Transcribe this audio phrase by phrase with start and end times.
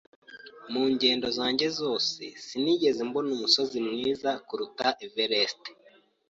[0.71, 5.61] Mu ngendo zanjye zose, sinigeze mbona umusozi mwiza kuruta umusozi wa Everest.